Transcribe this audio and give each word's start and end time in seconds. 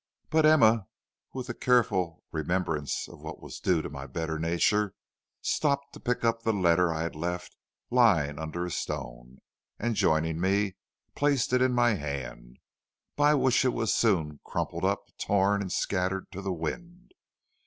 "But 0.31 0.47
Emma, 0.47 0.87
with 1.31 1.47
a 1.47 1.53
careful 1.53 2.23
remembrance 2.31 3.07
of 3.07 3.21
what 3.21 3.39
was 3.39 3.59
due 3.59 3.83
to 3.83 3.89
my 3.91 4.07
better 4.07 4.39
nature, 4.39 4.95
stopped 5.43 5.93
to 5.93 5.99
pick 5.99 6.25
up 6.25 6.41
the 6.41 6.51
letter 6.53 6.91
I 6.91 7.03
had 7.03 7.15
left 7.15 7.55
lying 7.91 8.39
under 8.39 8.65
a 8.65 8.71
stone, 8.71 9.41
and 9.77 9.93
joining 9.95 10.41
me, 10.41 10.75
placed 11.13 11.53
it 11.53 11.61
in 11.61 11.73
my 11.73 11.93
hand, 11.93 12.57
by 13.15 13.35
which 13.35 13.63
it 13.63 13.73
was 13.73 13.93
soon 13.93 14.39
crumpled 14.43 14.85
up, 14.85 15.03
torn, 15.19 15.61
and 15.61 15.71
scattered 15.71 16.31
to 16.31 16.41
the 16.41 16.51
wind. 16.51 17.11